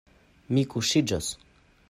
[0.57, 1.31] Mi kuŝiĝos.